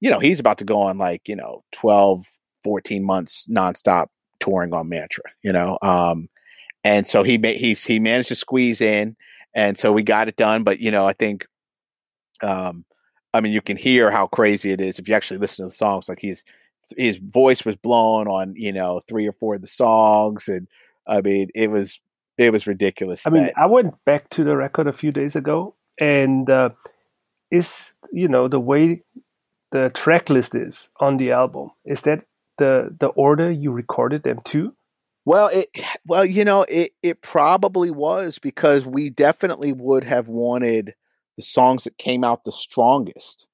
[0.00, 2.26] you know he's about to go on like you know 12
[2.64, 4.06] 14 months nonstop
[4.40, 6.28] touring on mantra you know um
[6.84, 9.14] and so he made he he managed to squeeze in
[9.54, 11.46] and so we got it done but you know i think
[12.42, 12.84] um
[13.34, 15.76] i mean you can hear how crazy it is if you actually listen to the
[15.76, 16.44] songs like he's
[16.96, 20.66] his voice was blown on you know three or four of the songs and
[21.06, 22.00] i mean it was
[22.38, 23.26] it was ridiculous.
[23.26, 26.70] I mean, I went back to the record a few days ago, and uh,
[27.50, 29.02] is you know the way
[29.70, 32.24] the track list is on the album is that
[32.58, 34.74] the the order you recorded them to?
[35.24, 35.68] Well, it
[36.06, 40.94] well, you know, it it probably was because we definitely would have wanted
[41.36, 43.46] the songs that came out the strongest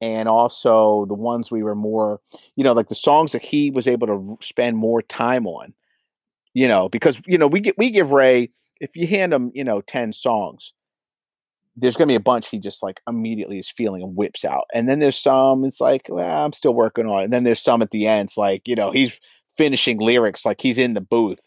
[0.00, 2.20] and also the ones we were more,
[2.56, 5.74] you know, like the songs that he was able to spend more time on
[6.54, 9.64] you know, because you know we get we give Ray if you hand him you
[9.64, 10.72] know ten songs,
[11.76, 14.88] there's gonna be a bunch he just like immediately is feeling and whips out, and
[14.88, 17.82] then there's some it's like well I'm still working on it, and then there's some
[17.82, 19.18] at the end it's like you know he's
[19.56, 21.40] finishing lyrics like he's in the booth.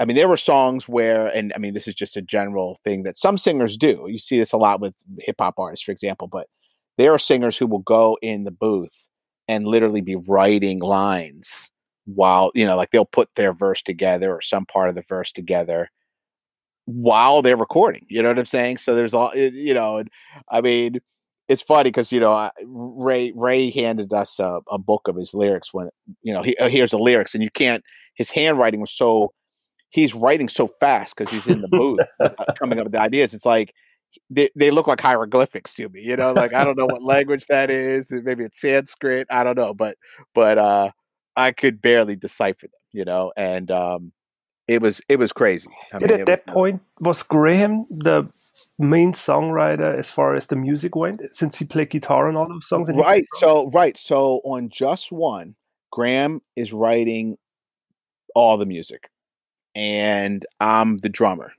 [0.00, 3.02] I mean, there were songs where, and I mean, this is just a general thing
[3.02, 4.06] that some singers do.
[4.08, 6.46] You see this a lot with hip hop artists, for example, but
[6.96, 9.06] there are singers who will go in the booth
[9.48, 11.70] and literally be writing lines
[12.06, 15.32] while you know like they'll put their verse together or some part of the verse
[15.32, 15.90] together
[16.86, 18.04] while they're recording.
[18.08, 18.78] You know what I'm saying?
[18.78, 20.10] So there's all you know, and
[20.50, 21.00] I mean,
[21.48, 25.72] it's funny because you know Ray Ray handed us a, a, book of his lyrics
[25.72, 25.88] when
[26.22, 27.84] you know he, uh, here's the lyrics and you can't
[28.14, 29.32] his handwriting was so
[29.90, 33.34] he's writing so fast because he's in the booth uh, coming up with the ideas.
[33.34, 33.74] It's like
[34.28, 37.46] they, they look like hieroglyphics to me, you know, like I don't know what language
[37.48, 38.08] that is.
[38.10, 39.26] Maybe it's Sanskrit.
[39.30, 39.96] I don't know, but
[40.34, 40.90] but uh
[41.40, 44.12] I could barely decipher them, you know, and um
[44.70, 45.68] it was it was crazy.
[45.92, 48.22] I mean, at that was, point was Graham the
[48.78, 52.68] main songwriter as far as the music went, since he played guitar on all those
[52.68, 52.88] songs?
[52.94, 53.24] right.
[53.38, 53.96] So right.
[53.96, 55.56] So on just one,
[55.90, 57.36] Graham is writing
[58.36, 59.10] all the music,
[59.74, 61.52] and I'm the drummer.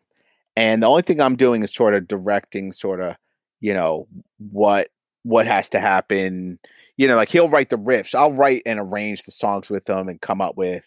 [0.56, 3.18] And the only thing I'm doing is sort of directing, sort of,
[3.60, 4.88] you know, what
[5.24, 6.60] what has to happen.
[7.02, 8.14] You know, like he'll write the riffs.
[8.14, 10.84] I'll write and arrange the songs with him and come up with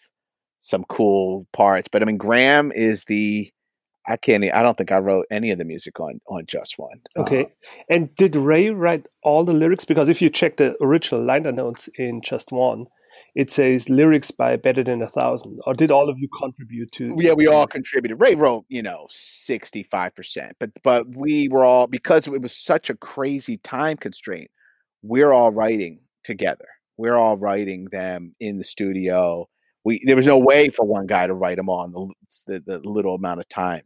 [0.61, 1.89] some cool parts.
[1.89, 3.51] But I mean, Graham is the
[4.07, 4.41] I can't.
[4.45, 7.01] I don't think I wrote any of the music on on Just One.
[7.17, 7.41] Okay.
[7.41, 7.47] Uh,
[7.89, 9.83] and did Ray write all the lyrics?
[9.83, 12.85] Because if you check the original liner notes in Just One,
[13.35, 15.59] it says lyrics by Better Than a Thousand.
[15.67, 17.13] Or did all of you contribute to?
[17.17, 18.21] Yeah, we all contributed.
[18.21, 22.55] Ray wrote, you know, sixty five percent, but but we were all because it was
[22.55, 24.49] such a crazy time constraint.
[25.01, 26.65] We're all writing together.
[26.97, 29.47] We're all writing them in the studio
[29.85, 31.91] we there was no way for one guy to write them all in
[32.47, 33.83] the, the, the little amount of time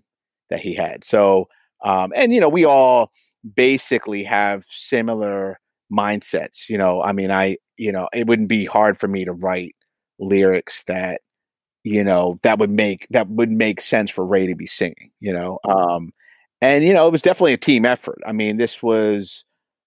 [0.49, 1.03] that he had.
[1.03, 1.47] So,
[1.83, 3.11] um, and you know, we all
[3.55, 5.59] basically have similar
[5.93, 6.67] mindsets.
[6.69, 9.75] You know, I mean, I you know, it wouldn't be hard for me to write
[10.19, 11.21] lyrics that
[11.83, 15.11] you know that would make that would make sense for Ray to be singing.
[15.19, 16.11] You know, um,
[16.61, 18.19] and you know, it was definitely a team effort.
[18.25, 19.43] I mean, this was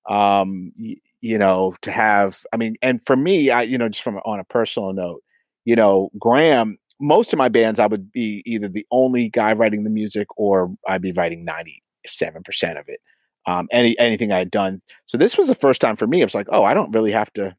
[0.08, 4.02] um y- you know to have i mean and for me i you know just
[4.02, 5.22] from on a personal note
[5.64, 9.84] you know, Graham, most of my bands, I would be either the only guy writing
[9.84, 13.00] the music or I'd be writing 97% of it.
[13.46, 14.80] Um, any, anything I had done.
[15.06, 16.20] So this was the first time for me.
[16.20, 17.56] It was like, oh, I don't really have to,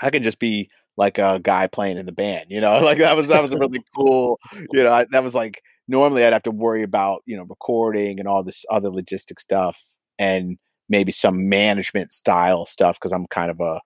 [0.00, 3.16] I can just be like a guy playing in the band, you know, like that
[3.16, 4.38] was, that was a really cool,
[4.72, 8.18] you know, I, that was like, normally I'd have to worry about, you know, recording
[8.18, 9.78] and all this other logistic stuff
[10.18, 10.56] and
[10.88, 12.98] maybe some management style stuff.
[13.00, 13.80] Cause I'm kind of a,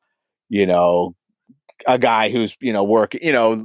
[0.49, 1.15] you know,
[1.87, 3.63] a guy who's you know working you know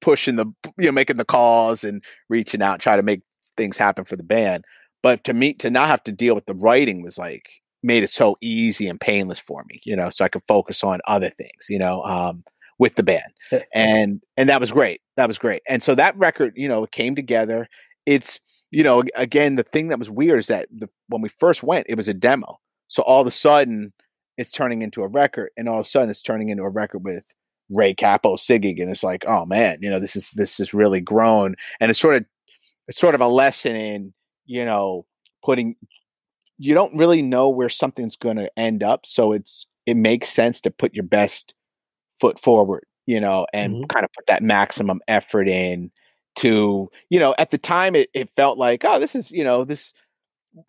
[0.00, 0.46] pushing the
[0.78, 3.20] you know making the calls and reaching out try to make
[3.56, 4.64] things happen for the band.
[5.02, 7.50] But to me to not have to deal with the writing was like
[7.82, 11.00] made it so easy and painless for me you know so i could focus on
[11.06, 12.44] other things you know um,
[12.80, 13.32] with the band.
[13.72, 15.02] And and that was great.
[15.16, 15.62] That was great.
[15.68, 17.68] And so that record you know came together.
[18.06, 18.40] It's
[18.72, 21.86] you know again the thing that was weird is that the, when we first went
[21.88, 22.58] it was a demo
[22.90, 23.92] so all of a sudden
[24.36, 27.04] it's turning into a record and all of a sudden it's turning into a record
[27.04, 27.34] with
[27.70, 31.00] Ray Cappo singing, and it's like, oh man, you know, this is this is really
[31.00, 32.24] grown, and it's sort of
[32.88, 34.12] it's sort of a lesson in
[34.46, 35.06] you know
[35.44, 35.76] putting
[36.58, 40.60] you don't really know where something's going to end up, so it's it makes sense
[40.62, 41.54] to put your best
[42.20, 43.84] foot forward, you know, and mm-hmm.
[43.84, 45.90] kind of put that maximum effort in
[46.36, 49.64] to you know at the time it, it felt like oh this is you know
[49.64, 49.92] this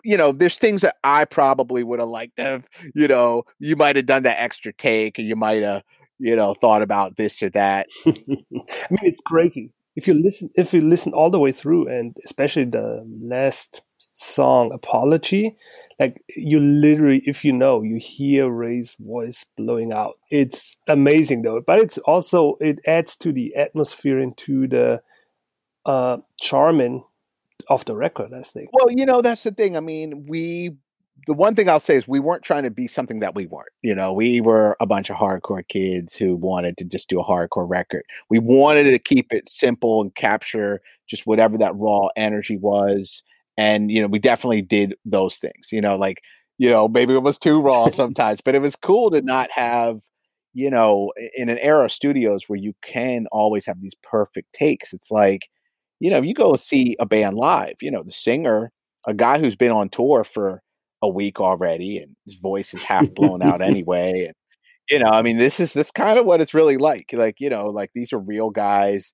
[0.03, 3.75] you know, there's things that I probably would have liked to have, you know, you
[3.75, 5.83] might have done that extra take or you might have,
[6.19, 7.87] you know, thought about this or that.
[8.05, 9.71] I mean, it's crazy.
[9.95, 13.81] If you listen, if you listen all the way through, and especially the last
[14.13, 15.57] song, "Apology,"
[15.99, 20.13] like you literally, if you know, you hear Ray's voice blowing out.
[20.29, 25.01] It's amazing though, but it's also it adds to the atmosphere and to the
[25.85, 27.03] uh, charming
[27.69, 28.33] of the record.
[28.33, 28.69] I think.
[28.73, 29.77] Well, you know, that's the thing.
[29.77, 30.75] I mean, we
[31.27, 33.69] the one thing I'll say is we weren't trying to be something that we weren't.
[33.81, 37.23] You know, we were a bunch of hardcore kids who wanted to just do a
[37.23, 38.03] hardcore record.
[38.29, 43.21] We wanted to keep it simple and capture just whatever that raw energy was.
[43.57, 45.71] And, you know, we definitely did those things.
[45.71, 46.21] You know, like,
[46.57, 49.99] you know, maybe it was too raw sometimes, but it was cool to not have,
[50.53, 54.91] you know, in an era of studios where you can always have these perfect takes.
[54.91, 55.49] It's like,
[56.01, 58.71] you know, you go see a band live, you know, the singer,
[59.05, 60.61] a guy who's been on tour for
[61.01, 64.33] a week already and his voice is half blown out anyway and
[64.89, 67.49] you know i mean this is this kind of what it's really like like you
[67.49, 69.13] know like these are real guys.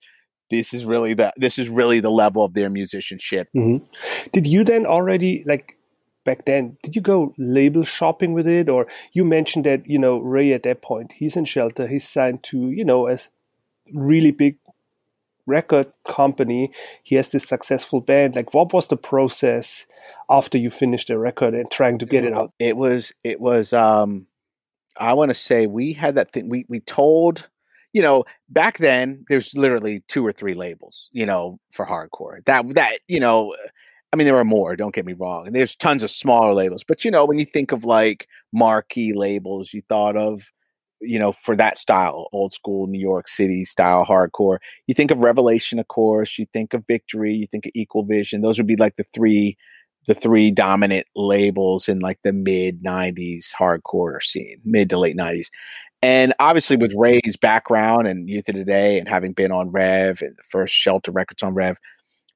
[0.49, 3.49] This is really the this is really the level of their musicianship.
[3.55, 3.85] Mm-hmm.
[4.31, 5.77] did you then already like
[6.23, 8.69] back then did you go label shopping with it?
[8.69, 12.43] Or you mentioned that you know ray at that point he's in shelter he's signed
[12.43, 13.29] to you know as
[13.93, 14.57] really big
[15.47, 16.71] record company
[17.03, 19.87] he has this successful band like what was the process
[20.29, 22.51] after you finished the record and trying to get it out?
[22.59, 24.27] It was it was um
[24.99, 27.47] I want to say we had that thing we we told
[27.93, 32.73] you know back then there's literally two or three labels you know for hardcore that
[32.75, 33.55] that you know
[34.13, 34.77] I mean, there are more.
[34.77, 36.81] Don't get me wrong, and there's tons of smaller labels.
[36.81, 40.49] But you know, when you think of like marquee labels, you thought of
[41.01, 44.57] you know for that style, old school New York City style hardcore.
[44.87, 46.37] You think of Revelation, of course.
[46.37, 47.33] You think of Victory.
[47.33, 48.41] You think of Equal Vision.
[48.41, 49.57] Those would be like the three
[50.07, 55.47] the three dominant labels in like the mid 90s hardcore scene, mid to late 90s.
[56.01, 60.35] And obviously, with Ray's background and Youth of Today and having been on Rev and
[60.35, 61.77] the first Shelter Records on Rev,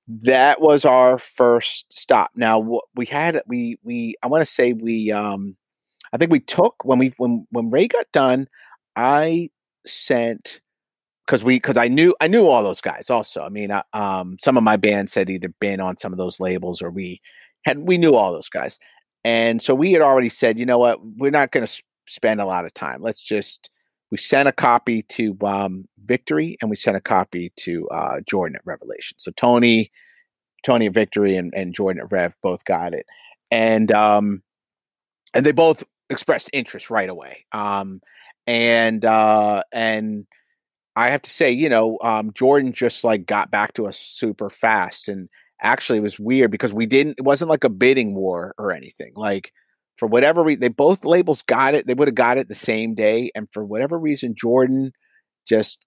[0.07, 2.31] that was our first stop.
[2.35, 5.55] Now what we had we we I want to say we um
[6.13, 8.47] I think we took when we when when Ray got done,
[8.95, 9.49] I
[9.85, 10.61] sent
[11.25, 13.41] because we because I knew I knew all those guys also.
[13.41, 16.39] I mean, I, um, some of my bands had either been on some of those
[16.39, 17.21] labels or we
[17.63, 18.79] had we knew all those guys,
[19.23, 22.45] and so we had already said, you know what, we're not going to spend a
[22.45, 23.01] lot of time.
[23.01, 23.69] Let's just
[24.11, 28.57] we sent a copy to um, Victory and we sent a copy to uh, Jordan
[28.57, 29.17] at Revelation.
[29.17, 29.89] So Tony,
[30.65, 33.05] Tony at Victory and, and Jordan at Rev both got it,
[33.49, 34.43] and um,
[35.33, 37.45] and they both expressed interest right away.
[37.51, 38.01] Um,
[38.47, 40.25] and uh, and
[40.95, 44.49] I have to say, you know, um, Jordan just like got back to us super
[44.49, 45.29] fast, and
[45.61, 47.19] actually it was weird because we didn't.
[47.19, 49.13] It wasn't like a bidding war or anything.
[49.15, 49.53] Like
[49.97, 51.87] for whatever reason, they both labels got it.
[51.87, 54.91] They would have got it the same day, and for whatever reason, Jordan
[55.47, 55.85] just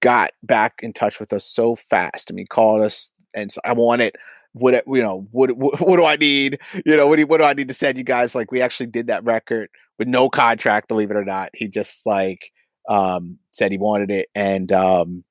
[0.00, 2.30] got back in touch with us so fast.
[2.30, 4.16] I mean, called us and so I want it.
[4.52, 5.26] What you know?
[5.30, 6.58] What, what, do I need?
[6.84, 8.34] You know, what do what do I need to send you guys?
[8.34, 10.88] Like, we actually did that record with no contract.
[10.88, 12.50] Believe it or not, he just like
[12.88, 15.24] um, said he wanted it, and um,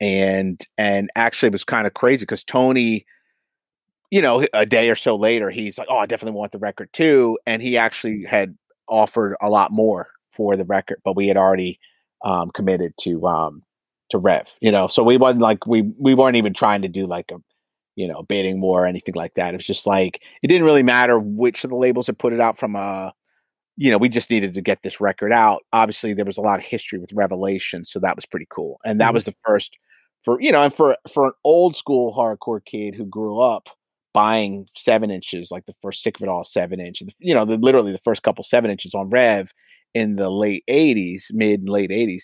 [0.00, 3.04] and and actually it was kind of crazy because Tony
[4.10, 6.92] you know, a day or so later, he's like, "Oh, I definitely want the record
[6.92, 8.56] too," and he actually had
[8.88, 11.80] offered a lot more for the record, but we had already
[12.24, 13.62] um, committed to um,
[14.10, 17.06] to Rev, you know, so we wasn't like we we weren't even trying to do
[17.06, 17.36] like a
[17.96, 19.54] you know baiting war or anything like that.
[19.54, 22.40] It was just like it didn't really matter which of the labels had put it
[22.40, 23.10] out from a uh,
[23.76, 25.62] you know, we just needed to get this record out.
[25.72, 28.80] Obviously, there was a lot of history with Revelation, so that was pretty cool.
[28.84, 29.14] And that mm-hmm.
[29.14, 29.76] was the first
[30.22, 33.68] for you know, and for for an old school hardcore kid who grew up
[34.14, 37.58] buying seven inches, like the first Sick of It All seven inch, you know, the,
[37.58, 39.52] literally the first couple seven inches on Rev
[39.94, 42.22] in the late '80s, mid late '80s.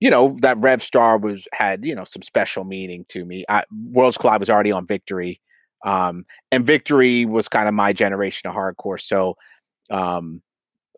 [0.00, 3.44] You know that Rev Star was had you know some special meaning to me.
[3.48, 5.40] I, Worlds Collide was already on Victory,
[5.84, 9.00] um, and Victory was kind of my generation of hardcore.
[9.00, 9.36] So,
[9.90, 10.42] um,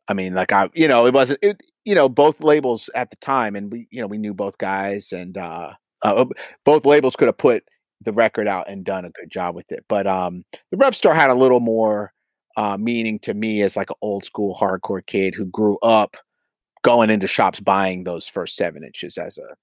[0.09, 3.17] I mean, like I, you know, it wasn't, it, you know, both labels at the
[3.17, 6.25] time, and we, you know, we knew both guys, and uh, uh
[6.65, 7.65] both labels could have put
[8.03, 9.85] the record out and done a good job with it.
[9.89, 12.13] But um, the Rev Star had a little more
[12.57, 16.17] uh, meaning to me as like an old school hardcore kid who grew up
[16.89, 19.55] going into shops buying those first seven inches as a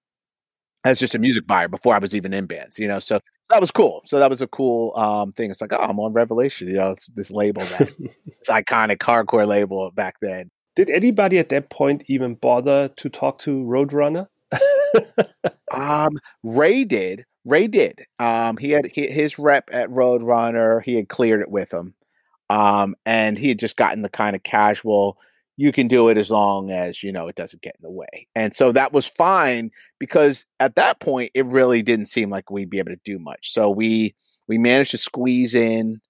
[0.88, 3.00] as just a music buyer before I was even in bands, you know.
[3.00, 4.04] So that was cool.
[4.06, 5.50] So that was a cool um, thing.
[5.50, 9.48] It's like, oh, I'm on Revelation, you know, it's this label that this iconic hardcore
[9.48, 10.52] label back then.
[10.76, 14.28] Did anybody at that point even bother to talk to Roadrunner?
[15.74, 16.12] um,
[16.44, 17.26] Ray did.
[17.44, 18.06] Ray did.
[18.20, 20.84] Um, he had his rep at Roadrunner.
[20.84, 21.96] He had cleared it with him,
[22.52, 25.18] um, and he had just gotten the kind of casual.
[25.58, 28.28] You can do it as long as you know it doesn't get in the way,
[28.36, 32.70] and so that was fine because at that point it really didn't seem like we'd
[32.70, 33.54] be able to do much.
[33.54, 34.16] So we
[34.48, 36.02] we managed to squeeze in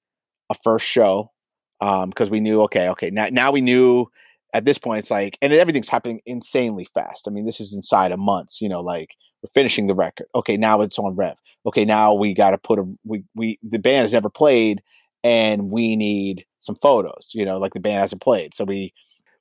[0.50, 1.32] a first show
[1.80, 4.08] because um, we knew okay, okay now now we knew
[4.54, 7.28] at this point it's like and everything's happening insanely fast.
[7.28, 8.62] I mean this is inside of months.
[8.62, 10.28] You know like we're finishing the record.
[10.34, 11.38] Okay, now it's on Rev.
[11.68, 14.82] Okay, now we got to put a we we the band has never played,
[15.24, 17.30] and we need some photos.
[17.34, 18.94] You know, like the band hasn't played, so we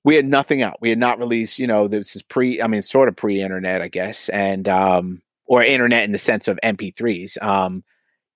[0.05, 0.79] we had nothing out.
[0.81, 1.59] We had not released.
[1.59, 2.61] You know, this is pre.
[2.61, 6.59] I mean, sort of pre-internet, I guess, and um or internet in the sense of
[6.63, 7.43] MP3s.
[7.43, 7.85] Um,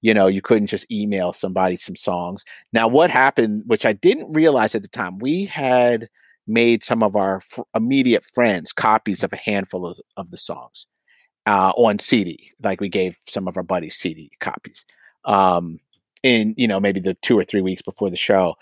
[0.01, 2.45] you know, you couldn't just email somebody some songs.
[2.73, 6.09] Now, what happened, which I didn't realize at the time, we had
[6.47, 10.87] made some of our f- immediate friends copies of a handful of, of the songs
[11.47, 12.53] uh, on CD.
[12.63, 14.85] Like we gave some of our buddies CD copies
[15.25, 15.81] um,
[16.23, 18.55] in, you know, maybe the two or three weeks before the show.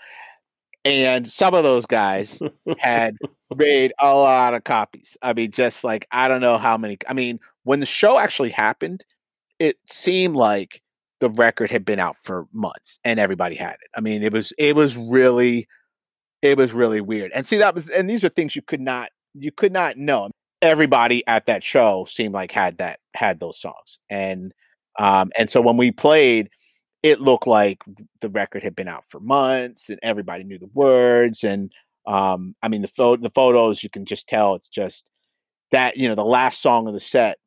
[0.87, 2.39] And some of those guys
[2.79, 3.17] had
[3.53, 5.17] made a lot of copies.
[5.21, 6.97] I mean, just like, I don't know how many.
[7.09, 9.03] I mean, when the show actually happened,
[9.59, 10.81] it seemed like
[11.19, 13.89] the record had been out for months and everybody had it.
[13.95, 15.67] I mean, it was, it was really,
[16.41, 17.33] it was really weird.
[17.33, 20.29] And see, that was, and these are things you could not, you could not know
[20.61, 24.53] everybody at that show seemed like had that had those songs and
[24.97, 26.49] um and so when we played
[27.03, 27.83] it looked like
[28.21, 31.71] the record had been out for months and everybody knew the words and
[32.05, 35.09] um i mean the photo the photos you can just tell it's just
[35.71, 37.37] that you know the last song of the set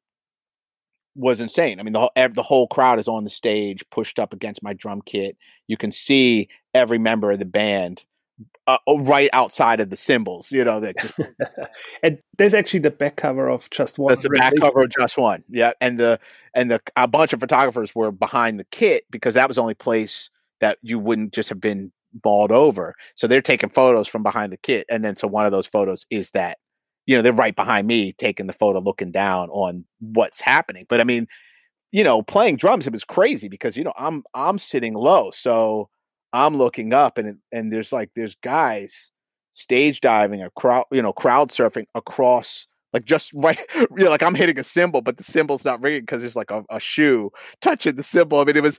[1.15, 1.81] was insane.
[1.81, 4.73] I mean, the whole the whole crowd is on the stage, pushed up against my
[4.73, 5.37] drum kit.
[5.67, 8.05] You can see every member of the band
[8.67, 10.97] uh, oh, right outside of the cymbals, You know that.
[12.03, 14.09] and there's actually the back cover of Just One.
[14.09, 15.43] That's the back cover of Just One.
[15.49, 16.21] Yeah, and the
[16.55, 19.75] and the a bunch of photographers were behind the kit because that was the only
[19.75, 20.31] place
[20.61, 22.95] that you wouldn't just have been balled over.
[23.15, 26.07] So they're taking photos from behind the kit, and then so one of those photos
[26.11, 26.59] is that
[27.07, 30.87] you know they're right behind me taking the photo, looking down on what's happening.
[30.89, 31.27] But I mean,
[31.93, 35.89] you know, playing drums it was crazy because you know I'm I'm sitting low, so
[36.33, 39.11] I'm looking up and and there's like there's guys
[39.53, 44.23] stage diving a crowd you know crowd surfing across like just right you know like
[44.23, 47.31] i'm hitting a cymbal but the cymbal's not ringing because there's like a, a, shoe
[47.61, 48.41] touching the cymbal.
[48.41, 48.79] i mean it was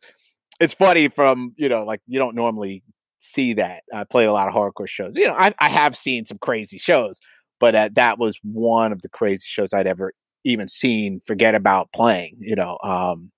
[0.59, 2.83] it's funny from you know like you don't normally
[3.19, 6.25] see that i played a lot of hardcore shows you know i, I have seen
[6.25, 7.19] some crazy shows
[7.59, 11.91] but uh, that was one of the crazy shows i'd ever even seen forget about
[11.93, 13.31] playing you know um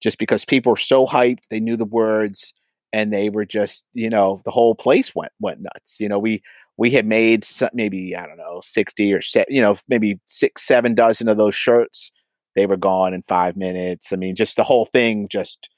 [0.00, 2.52] just because people were so hyped they knew the words
[2.92, 6.42] and they were just you know the whole place went went nuts you know we
[6.78, 10.66] we had made some, maybe i don't know 60 or se- you know maybe six
[10.66, 12.10] seven dozen of those shirts.
[12.54, 14.12] They were gone in five minutes.
[14.12, 15.68] I mean just the whole thing just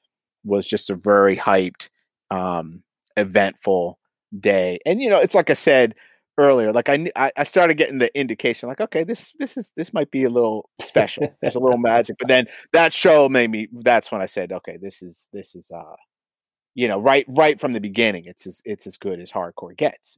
[0.45, 1.89] was just a very hyped
[2.31, 2.83] um
[3.17, 3.99] eventful
[4.39, 4.79] day.
[4.87, 5.95] And you know it's like i said
[6.39, 10.11] earlier like i i started getting the indication like okay this this is this might
[10.11, 11.35] be a little special.
[11.43, 12.17] There's a little magic.
[12.19, 15.71] But then that show made me that's when i said okay this is this is
[15.71, 15.97] uh
[16.79, 20.17] you know, right right from the beginning, it's as it's as good as hardcore gets.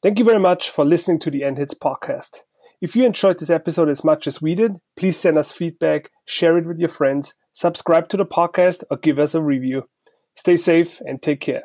[0.00, 2.42] Thank you very much for listening to the End Hits podcast.
[2.80, 6.56] If you enjoyed this episode as much as we did, please send us feedback, share
[6.56, 9.88] it with your friends, subscribe to the podcast, or give us a review.
[10.30, 11.64] Stay safe and take care.